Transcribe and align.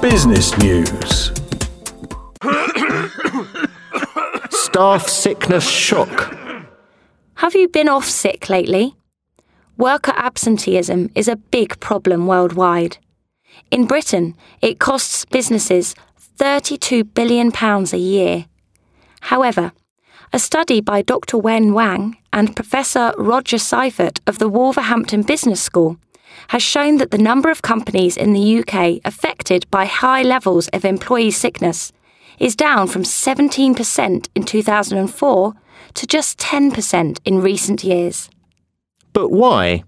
Business 0.00 0.56
News. 0.58 1.32
Staff 4.50 5.08
sickness 5.08 5.68
shock. 5.68 6.36
Have 7.34 7.56
you 7.56 7.68
been 7.68 7.88
off 7.88 8.04
sick 8.04 8.48
lately? 8.48 8.94
Worker 9.76 10.12
absenteeism 10.14 11.10
is 11.16 11.26
a 11.26 11.34
big 11.34 11.80
problem 11.80 12.28
worldwide. 12.28 12.98
In 13.72 13.86
Britain, 13.86 14.36
it 14.62 14.78
costs 14.78 15.24
businesses 15.24 15.96
£32 16.38 17.12
billion 17.12 17.52
a 17.56 17.96
year. 17.96 18.46
However, 19.22 19.72
a 20.32 20.38
study 20.38 20.80
by 20.80 21.02
Dr. 21.02 21.38
Wen 21.38 21.74
Wang 21.74 22.16
and 22.32 22.54
Professor 22.54 23.12
Roger 23.18 23.58
Seifert 23.58 24.20
of 24.28 24.38
the 24.38 24.48
Wolverhampton 24.48 25.22
Business 25.22 25.60
School 25.60 25.98
has 26.48 26.62
shown 26.62 26.96
that 26.96 27.10
the 27.10 27.18
number 27.18 27.50
of 27.50 27.62
companies 27.62 28.16
in 28.16 28.32
the 28.32 28.58
UK 28.58 29.00
affected 29.04 29.70
by 29.70 29.84
high 29.84 30.22
levels 30.22 30.68
of 30.68 30.84
employee 30.84 31.30
sickness 31.30 31.92
is 32.38 32.56
down 32.56 32.86
from 32.86 33.02
17% 33.02 34.28
in 34.34 34.42
2004 34.44 35.54
to 35.94 36.06
just 36.06 36.38
10% 36.38 37.18
in 37.24 37.42
recent 37.42 37.84
years. 37.84 38.30
But 39.12 39.30
why? 39.30 39.84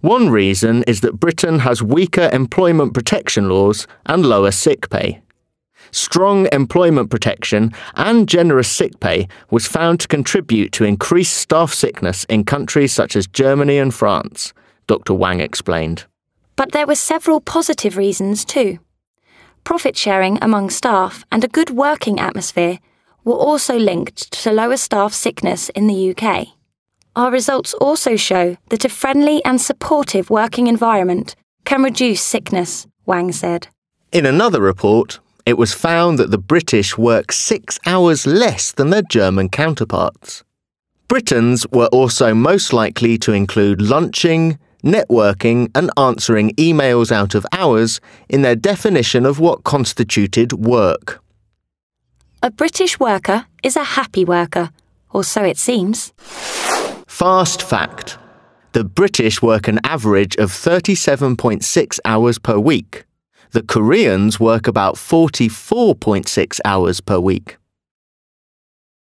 One 0.00 0.30
reason 0.30 0.82
is 0.84 1.00
that 1.00 1.20
Britain 1.20 1.60
has 1.60 1.82
weaker 1.82 2.30
employment 2.32 2.94
protection 2.94 3.48
laws 3.48 3.86
and 4.06 4.26
lower 4.26 4.50
sick 4.50 4.90
pay. 4.90 5.20
Strong 5.92 6.48
employment 6.52 7.10
protection 7.10 7.72
and 7.94 8.28
generous 8.28 8.70
sick 8.70 8.98
pay 9.00 9.28
was 9.50 9.66
found 9.66 10.00
to 10.00 10.08
contribute 10.08 10.72
to 10.72 10.84
increased 10.84 11.34
staff 11.34 11.72
sickness 11.72 12.24
in 12.24 12.44
countries 12.44 12.92
such 12.92 13.14
as 13.14 13.26
Germany 13.26 13.78
and 13.78 13.94
France, 13.94 14.52
Dr. 14.86 15.14
Wang 15.14 15.40
explained. 15.40 16.04
But 16.56 16.72
there 16.72 16.86
were 16.86 16.94
several 16.94 17.40
positive 17.40 17.96
reasons 17.96 18.44
too. 18.44 18.78
Profit 19.64 19.96
sharing 19.96 20.38
among 20.42 20.70
staff 20.70 21.24
and 21.30 21.42
a 21.42 21.48
good 21.48 21.70
working 21.70 22.20
atmosphere 22.20 22.78
were 23.24 23.34
also 23.34 23.76
linked 23.76 24.30
to 24.32 24.52
lower 24.52 24.76
staff 24.76 25.12
sickness 25.12 25.68
in 25.70 25.88
the 25.88 26.14
UK. 26.14 26.48
Our 27.16 27.30
results 27.30 27.74
also 27.74 28.16
show 28.16 28.56
that 28.68 28.84
a 28.84 28.88
friendly 28.88 29.44
and 29.44 29.60
supportive 29.60 30.30
working 30.30 30.66
environment 30.66 31.34
can 31.64 31.82
reduce 31.82 32.22
sickness, 32.22 32.86
Wang 33.06 33.32
said. 33.32 33.68
In 34.12 34.24
another 34.24 34.60
report, 34.60 35.18
it 35.44 35.58
was 35.58 35.72
found 35.72 36.18
that 36.18 36.30
the 36.30 36.38
British 36.38 36.96
work 36.96 37.32
six 37.32 37.78
hours 37.86 38.26
less 38.26 38.72
than 38.72 38.90
their 38.90 39.02
German 39.02 39.48
counterparts. 39.48 40.44
Britons 41.08 41.66
were 41.72 41.86
also 41.86 42.34
most 42.34 42.72
likely 42.72 43.16
to 43.18 43.32
include 43.32 43.80
lunching, 43.80 44.58
networking, 44.86 45.70
and 45.74 45.90
answering 45.96 46.50
emails 46.56 47.12
out 47.12 47.34
of 47.34 47.46
hours 47.52 48.00
in 48.28 48.42
their 48.42 48.56
definition 48.56 49.26
of 49.26 49.38
what 49.38 49.64
constituted 49.64 50.52
work. 50.52 51.22
A 52.42 52.50
British 52.50 52.98
worker 52.98 53.46
is 53.62 53.76
a 53.76 53.84
happy 53.84 54.24
worker, 54.24 54.70
or 55.10 55.24
so 55.24 55.42
it 55.42 55.58
seems. 55.58 56.12
Fast 57.06 57.62
fact 57.62 58.18
the 58.76 58.84
British 58.84 59.40
work 59.40 59.68
an 59.68 59.80
average 59.84 60.36
of 60.36 60.50
37.6 60.50 61.98
hours 62.04 62.38
per 62.38 62.58
week. 62.58 63.06
The 63.52 63.62
Koreans 63.62 64.38
work 64.38 64.66
about 64.66 64.96
44.6 64.96 66.60
hours 66.62 67.00
per 67.00 67.18
week. 67.18 67.56